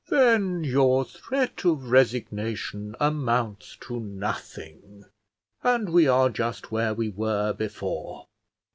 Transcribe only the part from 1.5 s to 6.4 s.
of resignation amounts to nothing, and we are